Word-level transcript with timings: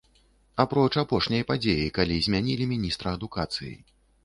Апроч 0.63 0.89
апошняй 1.03 1.43
падзеі, 1.51 1.85
калі 1.99 2.17
замянілі 2.29 2.69
міністра 2.75 3.17
адукацыі. 3.21 3.75